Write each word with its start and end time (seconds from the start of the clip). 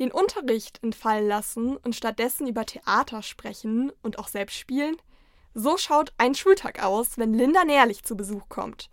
Den 0.00 0.10
Unterricht 0.10 0.82
entfallen 0.82 1.28
lassen 1.28 1.76
und 1.76 1.94
stattdessen 1.94 2.48
über 2.48 2.64
Theater 2.64 3.22
sprechen 3.22 3.92
und 4.02 4.18
auch 4.18 4.28
selbst 4.28 4.56
spielen? 4.56 4.96
So 5.52 5.76
schaut 5.76 6.14
ein 6.16 6.34
Schultag 6.34 6.82
aus, 6.82 7.18
wenn 7.18 7.34
Linda 7.34 7.64
Nährlich 7.64 8.02
zu 8.02 8.16
Besuch 8.16 8.48
kommt. 8.48 8.88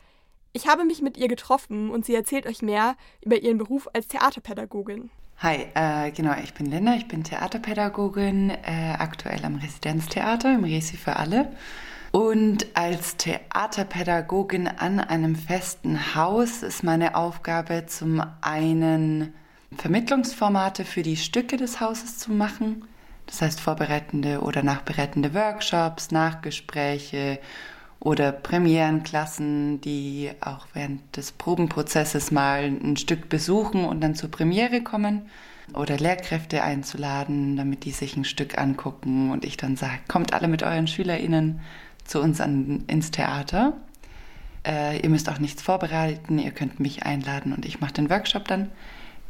Ich 0.51 0.67
habe 0.67 0.83
mich 0.83 1.01
mit 1.01 1.15
ihr 1.15 1.29
getroffen 1.29 1.91
und 1.91 2.05
sie 2.05 2.13
erzählt 2.13 2.45
euch 2.45 2.61
mehr 2.61 2.97
über 3.23 3.37
ihren 3.37 3.57
Beruf 3.57 3.87
als 3.93 4.07
Theaterpädagogin. 4.09 5.09
Hi, 5.37 5.67
äh, 5.75 6.11
genau, 6.11 6.33
ich 6.43 6.53
bin 6.53 6.65
Linda, 6.65 6.95
ich 6.95 7.07
bin 7.07 7.23
Theaterpädagogin, 7.23 8.49
äh, 8.49 8.95
aktuell 8.99 9.45
am 9.45 9.55
Residenztheater 9.55 10.55
im 10.55 10.65
Resi 10.65 10.97
für 10.97 11.15
alle. 11.15 11.53
Und 12.11 12.65
als 12.73 13.15
Theaterpädagogin 13.15 14.67
an 14.67 14.99
einem 14.99 15.37
festen 15.37 16.15
Haus 16.15 16.63
ist 16.63 16.83
meine 16.83 17.15
Aufgabe 17.15 17.85
zum 17.85 18.21
einen 18.41 19.33
Vermittlungsformate 19.75 20.85
für 20.85 21.03
die 21.03 21.17
Stücke 21.17 21.57
des 21.57 21.81
Hauses 21.81 22.17
zu 22.17 22.31
machen. 22.31 22.85
Das 23.25 23.41
heißt 23.41 23.59
vorbereitende 23.59 24.41
oder 24.41 24.63
nachbereitende 24.63 25.33
Workshops, 25.33 26.11
Nachgespräche 26.11 27.39
oder 27.99 28.31
Premierenklassen, 28.31 29.81
die 29.81 30.31
auch 30.39 30.67
während 30.73 31.17
des 31.17 31.33
Probenprozesses 31.33 32.31
mal 32.31 32.63
ein 32.63 32.95
Stück 32.95 33.27
besuchen 33.27 33.85
und 33.85 34.01
dann 34.01 34.15
zur 34.15 34.31
Premiere 34.31 34.81
kommen. 34.81 35.23
Oder 35.73 35.97
Lehrkräfte 35.97 36.63
einzuladen, 36.63 37.57
damit 37.57 37.83
die 37.83 37.91
sich 37.91 38.15
ein 38.15 38.23
Stück 38.23 38.57
angucken 38.57 39.31
und 39.31 39.43
ich 39.43 39.57
dann 39.57 39.75
sage, 39.75 39.99
kommt 40.07 40.31
alle 40.33 40.47
mit 40.47 40.63
euren 40.63 40.87
SchülerInnen 40.87 41.59
zu 42.05 42.21
uns 42.21 42.39
an, 42.39 42.85
ins 42.87 43.11
Theater. 43.11 43.73
Äh, 44.65 45.01
ihr 45.01 45.09
müsst 45.09 45.27
auch 45.27 45.39
nichts 45.39 45.61
vorbereiten, 45.61 46.39
ihr 46.39 46.51
könnt 46.51 46.79
mich 46.79 47.03
einladen 47.03 47.51
und 47.51 47.65
ich 47.65 47.81
mache 47.81 47.93
den 47.93 48.09
Workshop 48.09 48.47
dann. 48.47 48.69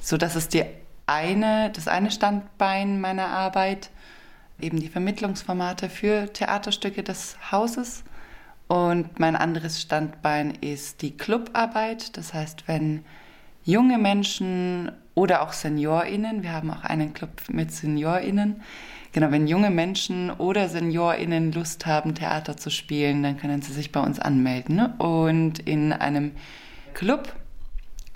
So, 0.01 0.17
das 0.17 0.35
ist 0.35 0.53
die 0.53 0.63
eine, 1.05 1.71
das 1.71 1.87
eine 1.87 2.11
Standbein 2.11 3.01
meiner 3.01 3.27
Arbeit, 3.27 3.89
eben 4.59 4.79
die 4.79 4.89
Vermittlungsformate 4.89 5.89
für 5.89 6.31
Theaterstücke 6.31 7.03
des 7.03 7.37
Hauses. 7.51 8.03
Und 8.67 9.19
mein 9.19 9.35
anderes 9.35 9.81
Standbein 9.81 10.51
ist 10.51 11.01
die 11.01 11.15
Clubarbeit. 11.15 12.17
Das 12.17 12.33
heißt, 12.33 12.67
wenn 12.67 13.05
junge 13.63 13.97
Menschen 13.97 14.91
oder 15.15 15.41
auch 15.41 15.53
SeniorInnen, 15.53 16.43
wir 16.43 16.51
haben 16.51 16.71
auch 16.71 16.83
einen 16.83 17.13
Club 17.13 17.31
mit 17.49 17.71
SeniorInnen, 17.71 18.61
genau, 19.13 19.31
wenn 19.31 19.47
junge 19.47 19.69
Menschen 19.69 20.31
oder 20.31 20.67
SeniorInnen 20.67 21.53
Lust 21.53 21.85
haben, 21.85 22.13
Theater 22.13 22.57
zu 22.57 22.69
spielen, 22.69 23.23
dann 23.23 23.37
können 23.37 23.61
sie 23.61 23.73
sich 23.73 23.91
bei 23.91 24.01
uns 24.01 24.19
anmelden. 24.19 24.79
Und 24.97 25.59
in 25.59 25.93
einem 25.93 26.33
Club 26.93 27.33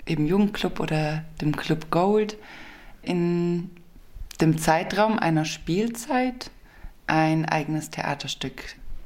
eben 0.06 0.26
Jugendclub 0.26 0.80
oder 0.80 1.24
dem 1.40 1.56
Club 1.56 1.90
Gold 1.90 2.36
in 3.02 3.70
dem 4.40 4.58
Zeitraum 4.58 5.18
einer 5.18 5.44
Spielzeit 5.44 6.50
ein 7.06 7.44
eigenes 7.46 7.90
Theaterstück 7.90 8.62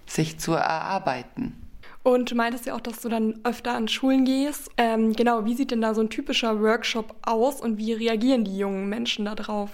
sich 0.06 0.38
zu 0.38 0.52
erarbeiten. 0.52 1.54
Und 2.02 2.30
du 2.30 2.36
meintest 2.36 2.66
ja 2.66 2.74
auch, 2.76 2.80
dass 2.80 3.00
du 3.00 3.08
dann 3.08 3.40
öfter 3.42 3.74
an 3.74 3.88
Schulen 3.88 4.24
gehst. 4.24 4.70
Ähm, 4.76 5.12
genau, 5.12 5.44
wie 5.44 5.54
sieht 5.54 5.72
denn 5.72 5.80
da 5.80 5.92
so 5.92 6.00
ein 6.00 6.08
typischer 6.08 6.60
Workshop 6.60 7.16
aus 7.22 7.60
und 7.60 7.78
wie 7.78 7.92
reagieren 7.92 8.44
die 8.44 8.56
jungen 8.56 8.88
Menschen 8.88 9.24
darauf? 9.24 9.70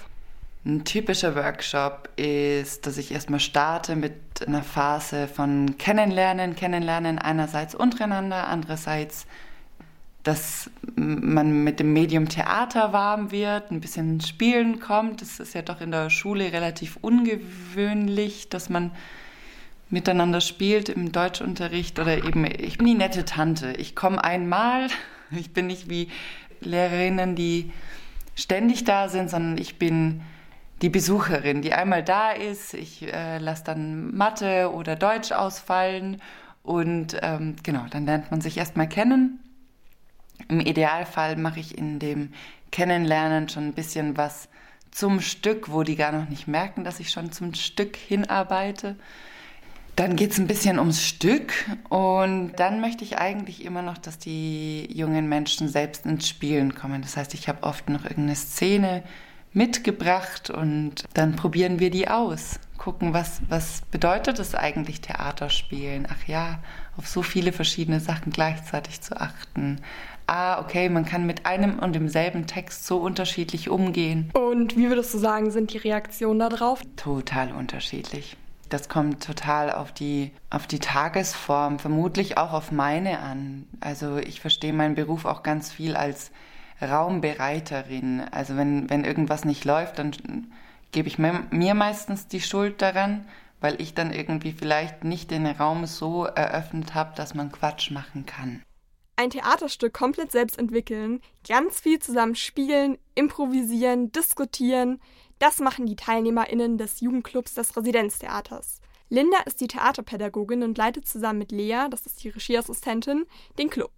Ein 0.65 0.85
typischer 0.85 1.35
Workshop 1.35 2.09
ist, 2.17 2.87
dass 2.87 2.97
ich 2.97 3.13
erstmal 3.13 3.41
starte 3.41 3.97
mit 3.97 4.15
einer 4.47 4.63
Phase 4.63 5.29
von 5.29 5.77
Kennenlernen, 5.77 6.57
Kennenlernen 6.57 7.19
einerseits 7.19 7.75
untereinander, 7.75 8.49
andererseits 8.49 9.27
dass 10.23 10.71
man 10.95 11.65
mit 11.65 11.81
dem 11.81 11.93
Medium 11.93 12.29
Theater 12.29 12.93
warm 12.93 13.33
wird, 13.33 13.71
ein 13.71 13.81
bisschen 13.81 14.21
spielen 14.21 14.79
kommt. 14.79 15.21
Das 15.21 15.41
ist 15.41 15.55
ja 15.55 15.63
doch 15.63 15.81
in 15.81 15.91
der 15.91 16.11
Schule 16.11 16.53
relativ 16.53 16.97
ungewöhnlich, 17.01 18.49
dass 18.49 18.69
man 18.69 18.93
miteinander 19.91 20.41
spielt 20.41 20.89
im 20.89 21.13
Deutschunterricht 21.13 21.99
oder 21.99 22.25
eben, 22.25 22.45
ich 22.45 22.79
bin 22.79 22.87
die 22.87 22.95
nette 22.95 23.25
Tante. 23.25 23.73
Ich 23.73 23.97
komme 23.97 24.23
einmal, 24.23 24.87
ich 25.33 25.53
bin 25.53 25.67
nicht 25.67 25.91
wie 25.91 26.09
Lehrerinnen, 26.61 27.35
die 27.35 27.73
ständig 28.37 28.85
da 28.85 29.09
sind, 29.09 29.29
sondern 29.29 29.59
ich 29.59 29.79
bin 29.79 30.23
die 30.83 30.89
Besucherin, 30.89 31.63
die 31.63 31.75
einmal 31.75 32.05
da 32.05 32.31
ist. 32.31 32.75
Ich 32.75 33.13
äh, 33.13 33.39
lasse 33.39 33.65
dann 33.65 34.15
Mathe 34.15 34.71
oder 34.73 34.95
Deutsch 34.95 35.33
ausfallen 35.33 36.23
und 36.63 37.17
ähm, 37.23 37.57
genau, 37.65 37.85
dann 37.91 38.07
lernt 38.07 38.31
man 38.31 38.41
sich 38.41 38.57
erstmal 38.57 38.89
kennen 38.89 39.42
im 40.49 40.61
Idealfall 40.61 41.37
mache 41.37 41.61
ich 41.61 41.77
in 41.77 41.99
dem 41.99 42.33
Kennenlernen 42.71 43.49
schon 43.49 43.69
ein 43.69 43.75
bisschen 43.75 44.17
was 44.17 44.49
zum 44.91 45.21
Stück, 45.21 45.73
wo 45.73 45.83
die 45.83 45.97
gar 45.97 46.13
noch 46.13 46.29
nicht 46.29 46.47
merken, 46.47 46.85
dass 46.85 47.01
ich 47.01 47.11
schon 47.11 47.33
zum 47.33 47.55
Stück 47.55 47.97
hinarbeite. 47.97 48.97
Dann 49.97 50.17
geht 50.17 50.33
es 50.33 50.39
ein 50.39 50.47
bisschen 50.47 50.79
ums 50.79 51.03
Stück 51.07 51.53
und 51.91 52.53
dann 52.57 52.81
möchte 52.81 53.05
ich 53.05 53.19
eigentlich 53.19 53.65
immer 53.65 53.83
noch, 53.83 53.99
dass 53.99 54.19
die 54.19 54.89
jungen 54.91 55.29
Menschen 55.29 55.69
selbst 55.69 56.07
ins 56.07 56.29
Spielen 56.29 56.75
kommen. 56.75 57.03
Das 57.03 57.17
heißt, 57.17 57.35
ich 57.35 57.49
habe 57.49 57.63
oft 57.63 57.91
noch 57.91 58.05
irgendeine 58.05 58.37
Szene 58.37 59.03
mitgebracht 59.53 60.49
und 60.49 61.05
dann 61.13 61.37
probieren 61.37 61.79
wir 61.79 61.91
die 61.91 62.09
aus. 62.09 62.59
Gucken, 62.79 63.13
was, 63.13 63.43
was 63.49 63.83
bedeutet 63.91 64.39
es 64.39 64.55
eigentlich 64.55 65.03
Theaterspielen? 65.03 66.09
Ach 66.11 66.27
ja, 66.27 66.59
auf 66.97 67.07
so 67.07 67.23
viele 67.23 67.53
verschiedene 67.53 68.01
Sachen 68.01 68.33
gleichzeitig 68.33 69.03
zu 69.03 69.21
achten 69.21 69.81
ah, 70.33 70.61
okay, 70.61 70.89
man 70.89 71.05
kann 71.05 71.27
mit 71.27 71.45
einem 71.45 71.79
und 71.79 71.95
demselben 71.95 72.47
Text 72.47 72.87
so 72.87 72.97
unterschiedlich 72.97 73.69
umgehen. 73.69 74.31
Und 74.33 74.77
wie 74.77 74.89
würdest 74.89 75.13
du 75.13 75.19
sagen, 75.19 75.51
sind 75.51 75.73
die 75.75 75.79
Reaktionen 75.79 76.39
darauf? 76.39 76.81
Total 76.97 77.53
unterschiedlich. 77.53 78.37
Das 78.71 78.89
kommt 78.89 79.23
total 79.23 79.71
auf 79.71 79.93
die, 79.93 80.33
auf 80.49 80.67
die 80.67 80.79
Tagesform, 80.79 81.79
vermutlich 81.79 82.39
auch 82.39 82.53
auf 82.55 82.73
meine 82.73 83.19
an. 83.19 83.67
Also 83.81 84.17
ich 84.17 84.41
verstehe 84.41 84.73
meinen 84.73 84.95
Beruf 84.95 85.27
auch 85.27 85.43
ganz 85.43 85.71
viel 85.71 85.95
als 85.95 86.31
Raumbereiterin. 86.81 88.23
Also 88.31 88.57
wenn, 88.57 88.89
wenn 88.89 89.05
irgendwas 89.05 89.45
nicht 89.45 89.67
läuft, 89.67 89.99
dann 89.99 90.13
gebe 90.93 91.09
ich 91.09 91.19
mir, 91.19 91.43
mir 91.51 91.75
meistens 91.75 92.27
die 92.29 92.41
Schuld 92.41 92.81
daran, 92.81 93.27
weil 93.61 93.81
ich 93.83 93.93
dann 93.93 94.11
irgendwie 94.11 94.53
vielleicht 94.53 95.05
nicht 95.05 95.31
den 95.31 95.47
Raum 95.47 95.85
so 95.85 96.25
eröffnet 96.25 96.95
habe, 96.95 97.13
dass 97.15 97.35
man 97.35 97.53
Quatsch 97.53 97.91
machen 97.91 98.25
kann 98.25 98.63
ein 99.17 99.31
Theaterstück 99.31 99.93
komplett 99.93 100.33
selbst 100.33 100.59
entwickeln, 100.59 101.21
ganz 101.47 101.81
viel 101.81 101.99
zusammen 101.99 102.35
spielen, 102.35 102.99
improvisieren, 103.15 104.13
diskutieren. 104.13 105.01
Das 105.39 105.59
machen 105.59 105.87
die 105.87 105.97
TeilnehmerInnen 105.97 106.79
des 106.79 107.01
Jugendclubs 107.01 107.55
des 107.55 107.77
Residenztheaters. 107.77 108.81
Linda 109.09 109.39
ist 109.45 109.61
die 109.61 109.69
Theaterpädagogin 109.69 110.63
und 110.63 110.79
leitet 110.79 111.07
zusammen 111.07 111.41
mit 111.41 111.53
Lea, 111.53 111.87
das 111.91 112.07
ist 112.07 112.25
die 112.25 112.31
Regieassistentin, 112.31 113.27
den 113.59 113.69
Club. 113.69 113.93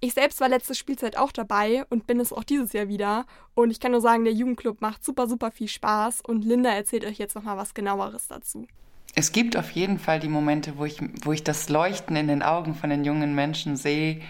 Ich 0.00 0.14
selbst 0.14 0.40
war 0.40 0.48
letzte 0.48 0.76
Spielzeit 0.76 1.16
auch 1.16 1.32
dabei 1.32 1.84
und 1.90 2.06
bin 2.06 2.20
es 2.20 2.32
auch 2.32 2.44
dieses 2.44 2.72
Jahr 2.72 2.86
wieder. 2.86 3.26
Und 3.54 3.72
ich 3.72 3.80
kann 3.80 3.92
nur 3.92 4.00
sagen, 4.00 4.24
der 4.24 4.32
Jugendclub 4.32 4.80
macht 4.80 5.04
super, 5.04 5.26
super 5.26 5.50
viel 5.50 5.66
Spaß 5.66 6.20
und 6.20 6.44
Linda 6.44 6.70
erzählt 6.70 7.04
euch 7.04 7.18
jetzt 7.18 7.34
nochmal 7.34 7.56
was 7.56 7.74
genaueres 7.74 8.28
dazu. 8.28 8.66
Es 9.14 9.32
gibt 9.32 9.56
auf 9.56 9.70
jeden 9.72 9.98
Fall 9.98 10.20
die 10.20 10.28
Momente, 10.28 10.78
wo 10.78 10.84
ich, 10.84 11.00
wo 11.24 11.32
ich 11.32 11.42
das 11.42 11.68
Leuchten 11.68 12.14
in 12.14 12.28
den 12.28 12.42
Augen 12.42 12.74
von 12.74 12.90
den 12.90 13.04
jungen 13.04 13.34
Menschen 13.34 13.76
sehe, 13.76 14.20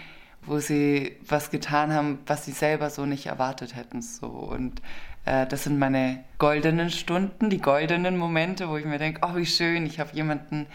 wo 0.49 0.59
sie 0.59 1.17
was 1.27 1.51
getan 1.51 1.93
haben, 1.93 2.19
was 2.27 2.45
sie 2.45 2.53
selber 2.53 2.91
so 2.91 3.07
nicht 3.07 3.27
erwartet 3.27 3.77
hätten. 3.77 4.03
So. 4.03 4.27
Und 4.27 4.83
äh, 5.25 5.47
das 5.47 5.65
sind 5.65 5.79
meine 5.79 6.25
goldenen 6.39 6.91
Stunden, 6.91 7.51
die 7.51 7.61
goldenen 7.61 8.17
Momente, 8.17 8.69
wo 8.69 8.77
ich 8.77 8.85
mir 8.85 8.99
denke, 8.99 9.21
oh, 9.23 9.37
wie 9.37 9.47
schön, 9.47 9.87
ich 9.87 10.01
habe 10.01 10.11
jemanden 10.15 10.67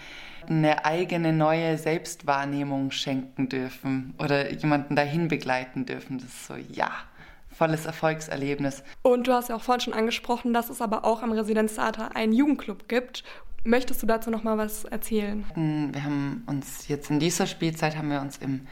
eine 0.48 0.86
eigene 0.86 1.32
neue 1.34 1.78
Selbstwahrnehmung 1.78 2.92
schenken 2.92 3.50
dürfen 3.50 4.14
oder 4.20 4.52
jemanden 4.52 4.96
dahin 4.96 5.28
begleiten 5.28 5.86
dürfen. 5.86 6.18
Das 6.18 6.28
ist 6.28 6.48
so, 6.48 6.56
ja, 6.56 6.92
volles 7.50 7.86
Erfolgserlebnis. 7.86 8.84
Und 9.02 9.28
du 9.28 9.34
hast 9.34 9.50
ja 9.50 9.56
auch 9.56 9.64
vorhin 9.64 9.82
schon 9.82 9.94
angesprochen, 9.94 10.54
dass 10.54 10.70
es 10.70 10.82
aber 10.82 11.06
auch 11.06 11.24
am 11.24 11.32
Residenztheater 11.32 12.16
einen 12.16 12.34
Jugendclub 12.34 12.88
gibt. 12.90 13.24
Möchtest 13.64 14.04
du 14.04 14.08
dazu 14.08 14.30
noch 14.30 14.44
mal 14.44 14.58
was 14.58 14.84
erzählen? 14.84 15.46
Wir 15.56 16.04
haben 16.04 16.44
uns 16.48 16.90
jetzt 16.90 17.10
in 17.10 17.20
dieser 17.20 17.48
Spielzeit 17.48 17.96
haben 17.96 18.10
wir 18.10 18.20
uns 18.20 18.38
im 18.38 18.68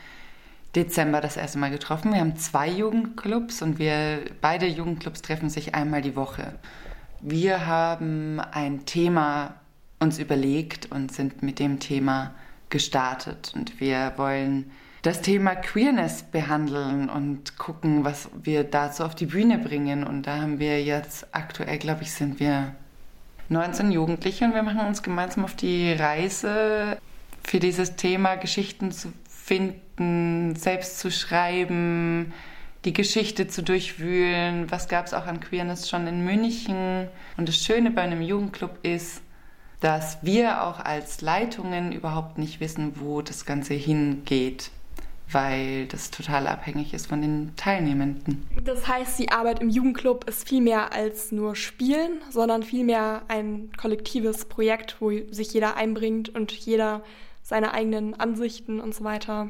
Dezember 0.75 1.19
das 1.19 1.37
erste 1.37 1.59
Mal 1.59 1.71
getroffen. 1.71 2.13
Wir 2.13 2.21
haben 2.21 2.37
zwei 2.37 2.69
Jugendclubs 2.69 3.61
und 3.61 3.77
wir 3.79 4.21
beide 4.39 4.65
Jugendclubs 4.67 5.21
treffen 5.21 5.49
sich 5.49 5.75
einmal 5.75 6.01
die 6.01 6.15
Woche. 6.15 6.53
Wir 7.19 7.65
haben 7.67 8.39
ein 8.39 8.85
Thema 8.85 9.55
uns 9.99 10.17
überlegt 10.17 10.91
und 10.91 11.11
sind 11.11 11.43
mit 11.43 11.59
dem 11.59 11.79
Thema 11.79 12.33
gestartet 12.69 13.51
und 13.55 13.79
wir 13.79 14.13
wollen 14.15 14.71
das 15.01 15.21
Thema 15.21 15.55
Queerness 15.55 16.23
behandeln 16.23 17.09
und 17.09 17.57
gucken, 17.57 18.03
was 18.03 18.29
wir 18.41 18.63
dazu 18.63 19.03
auf 19.03 19.15
die 19.15 19.25
Bühne 19.25 19.57
bringen. 19.57 20.03
Und 20.03 20.27
da 20.27 20.41
haben 20.41 20.59
wir 20.59 20.83
jetzt 20.83 21.27
aktuell, 21.31 21.79
glaube 21.79 22.03
ich, 22.03 22.11
sind 22.11 22.39
wir 22.39 22.75
19 23.49 23.91
Jugendliche 23.91 24.45
und 24.45 24.53
wir 24.53 24.63
machen 24.63 24.85
uns 24.87 25.03
gemeinsam 25.03 25.43
auf 25.43 25.55
die 25.55 25.91
Reise 25.91 26.97
für 27.43 27.59
dieses 27.59 27.95
Thema 27.95 28.35
Geschichten 28.35 28.91
zu 28.91 29.11
finden, 29.51 30.55
selbst 30.55 30.99
zu 30.99 31.11
schreiben, 31.11 32.31
die 32.85 32.93
Geschichte 32.93 33.49
zu 33.49 33.61
durchwühlen. 33.61 34.71
Was 34.71 34.87
gab 34.87 35.07
es 35.07 35.13
auch 35.13 35.25
an 35.25 35.41
Queerness 35.41 35.89
schon 35.89 36.07
in 36.07 36.23
München? 36.23 37.09
Und 37.35 37.49
das 37.49 37.57
Schöne 37.57 37.91
bei 37.91 38.01
einem 38.01 38.21
Jugendclub 38.21 38.77
ist, 38.83 39.21
dass 39.81 40.19
wir 40.21 40.63
auch 40.63 40.79
als 40.79 41.19
Leitungen 41.19 41.91
überhaupt 41.91 42.37
nicht 42.37 42.61
wissen, 42.61 42.93
wo 43.01 43.21
das 43.21 43.45
Ganze 43.45 43.73
hingeht, 43.73 44.71
weil 45.29 45.85
das 45.87 46.11
total 46.11 46.47
abhängig 46.47 46.93
ist 46.93 47.07
von 47.07 47.21
den 47.21 47.53
Teilnehmenden. 47.57 48.47
Das 48.63 48.87
heißt, 48.87 49.19
die 49.19 49.31
Arbeit 49.33 49.59
im 49.59 49.69
Jugendclub 49.69 50.29
ist 50.29 50.47
viel 50.47 50.61
mehr 50.61 50.93
als 50.93 51.33
nur 51.33 51.57
Spielen, 51.57 52.21
sondern 52.29 52.63
vielmehr 52.63 53.23
ein 53.27 53.69
kollektives 53.75 54.45
Projekt, 54.45 54.95
wo 55.01 55.11
sich 55.29 55.53
jeder 55.53 55.75
einbringt 55.75 56.29
und 56.29 56.53
jeder 56.53 57.03
seine 57.43 57.73
eigenen 57.73 58.19
Ansichten 58.19 58.79
und 58.79 58.93
so 58.93 59.03
weiter 59.03 59.49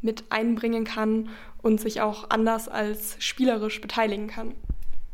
mit 0.00 0.24
einbringen 0.30 0.84
kann 0.84 1.28
und 1.62 1.80
sich 1.80 2.00
auch 2.00 2.30
anders 2.30 2.68
als 2.68 3.16
spielerisch 3.18 3.80
beteiligen 3.80 4.28
kann. 4.28 4.54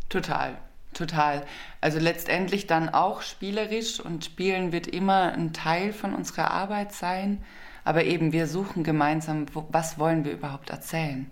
Total. 0.08 0.56
Total. 0.92 1.44
Also 1.80 1.98
letztendlich 1.98 2.66
dann 2.66 2.88
auch 2.88 3.22
spielerisch 3.22 3.98
und 3.98 4.24
Spielen 4.24 4.70
wird 4.72 4.86
immer 4.86 5.32
ein 5.32 5.52
Teil 5.52 5.92
von 5.92 6.14
unserer 6.14 6.52
Arbeit 6.52 6.92
sein. 6.92 7.42
Aber 7.82 8.04
eben, 8.04 8.32
wir 8.32 8.46
suchen 8.46 8.84
gemeinsam, 8.84 9.46
was 9.70 9.98
wollen 9.98 10.24
wir 10.24 10.32
überhaupt 10.32 10.70
erzählen? 10.70 11.28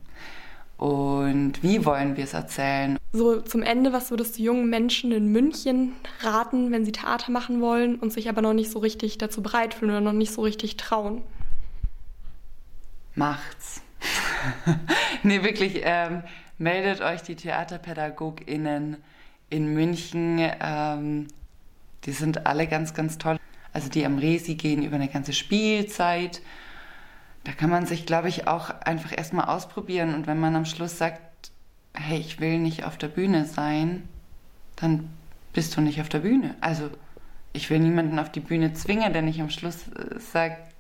Und 0.83 1.63
wie 1.63 1.85
wollen 1.85 2.17
wir 2.17 2.25
es 2.25 2.35
erzählen? 2.35 2.99
So 3.13 3.41
zum 3.41 3.63
Ende, 3.63 3.93
was 3.93 4.11
würdest 4.11 4.37
du 4.37 4.43
jungen 4.43 4.69
Menschen 4.69 5.13
in 5.13 5.31
München 5.31 5.93
raten, 6.23 6.73
wenn 6.73 6.85
sie 6.85 6.91
Theater 6.91 7.31
machen 7.31 7.61
wollen 7.61 7.95
und 8.01 8.13
sich 8.13 8.29
aber 8.29 8.43
noch 8.43 8.53
nicht 8.53 8.69
so 8.69 8.81
richtig 8.81 9.17
dazu 9.17 9.45
bereit 9.45 9.75
fühlen 9.75 9.93
oder 9.93 10.01
noch 10.01 10.13
nicht 10.13 10.33
so 10.33 10.43
richtig 10.43 10.77
trauen? 10.77 11.23
Macht's. 13.15 13.81
nee, 15.23 15.45
wirklich, 15.45 15.83
ähm, 15.85 16.25
meldet 16.59 17.01
euch 17.01 17.23
die 17.23 17.37
TheaterpädagogInnen 17.37 18.97
in 19.51 19.75
München, 19.75 20.51
ähm, 20.61 21.29
die 22.07 22.13
sind 22.13 22.45
alle 22.49 22.67
ganz, 22.67 22.93
ganz 22.93 23.19
toll. 23.19 23.39
Also 23.73 23.89
die 23.89 24.05
am 24.05 24.19
Resi 24.19 24.57
gehen 24.57 24.83
über 24.83 24.97
eine 24.97 25.07
ganze 25.07 25.33
Spielzeit. 25.33 26.43
Da 27.45 27.53
kann 27.53 27.71
man 27.71 27.87
sich, 27.87 28.07
glaube 28.07 28.29
ich, 28.29 28.47
auch 28.47 28.71
einfach 28.71 29.17
erstmal 29.17 29.47
ausprobieren. 29.47 30.15
Und 30.15 30.27
wenn 30.27 30.39
man 30.39 30.55
am 30.55 30.65
Schluss 30.65 30.99
sagt, 30.99 31.51
hey, 31.95 32.19
ich 32.19 32.41
will 32.41 32.59
nicht 32.59 32.85
auf 32.85 32.97
der 32.97 33.09
Bühne 33.09 33.45
sein, 33.45 34.09
dann 34.77 35.11
bist 35.53 35.77
du 35.77 35.81
nicht 35.81 36.01
auf 36.01 36.09
der 36.09 36.21
Bühne. 36.21 36.55
Also 36.61 36.91
ich 37.53 37.69
will 37.69 37.79
niemanden 37.79 38.19
auf 38.19 38.31
die 38.31 38.41
Bühne 38.41 38.73
zwingen, 38.73 39.13
der 39.13 39.23
nicht 39.23 39.41
am 39.41 39.51
Schluss 39.51 39.89
äh, 39.89 40.19
sagt, 40.19 40.73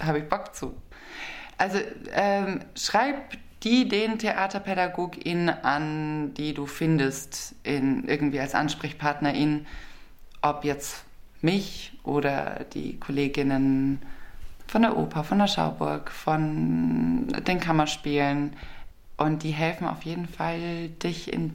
habe 0.00 0.18
ich 0.18 0.28
Bock 0.28 0.54
zu. 0.54 0.74
Also 1.56 1.78
ähm, 2.12 2.60
schreib 2.74 3.36
die 3.62 3.88
den 3.88 4.18
Theaterpädagogin 4.18 5.48
an, 5.48 6.34
die 6.34 6.52
du 6.52 6.66
findest, 6.66 7.54
in, 7.62 8.06
irgendwie 8.06 8.40
als 8.40 8.54
Ansprechpartnerin, 8.54 9.66
ob 10.42 10.64
jetzt 10.64 11.04
mich 11.40 11.92
oder 12.02 12.66
die 12.74 12.98
Kolleginnen 12.98 14.02
von 14.66 14.82
der 14.82 14.96
Oper, 14.96 15.24
von 15.24 15.38
der 15.38 15.46
Schauburg, 15.46 16.10
von 16.10 17.28
den 17.46 17.60
Kammerspielen. 17.60 18.56
Und 19.16 19.42
die 19.42 19.52
helfen 19.52 19.86
auf 19.86 20.02
jeden 20.02 20.26
Fall, 20.26 20.88
dich 20.88 21.32
in 21.32 21.54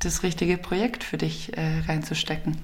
das 0.00 0.22
richtige 0.22 0.58
Projekt 0.58 1.04
für 1.04 1.18
dich 1.18 1.56
äh, 1.56 1.80
reinzustecken. 1.86 2.58